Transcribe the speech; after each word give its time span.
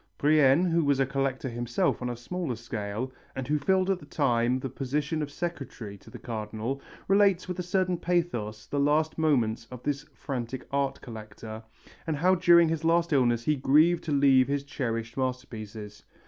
]Brienne, 0.17 0.65
who 0.65 0.83
was 0.83 0.99
a 0.99 1.05
collector 1.05 1.47
himself 1.47 2.01
on 2.01 2.09
a 2.09 2.17
smaller 2.17 2.55
scale, 2.55 3.11
and 3.35 3.47
who 3.47 3.59
filled 3.59 3.87
at 3.91 3.99
the 3.99 4.07
time 4.07 4.57
the 4.59 4.67
position 4.67 5.21
of 5.21 5.29
secretary 5.29 5.95
to 5.99 6.09
the 6.09 6.17
Cardinal, 6.17 6.81
relates 7.07 7.47
with 7.47 7.59
a 7.59 7.61
certain 7.61 7.97
pathos 7.99 8.65
the 8.65 8.79
last 8.79 9.19
moments 9.19 9.67
of 9.69 9.83
this 9.83 10.05
frantic 10.15 10.65
art 10.71 10.99
collector, 11.01 11.61
and 12.07 12.15
how 12.17 12.33
during 12.33 12.67
his 12.67 12.83
last 12.83 13.13
illness 13.13 13.43
he 13.43 13.55
grieved 13.55 14.03
to 14.05 14.11
leave 14.11 14.47
his 14.47 14.63
cherished 14.63 15.17
masterpieces. 15.17 16.01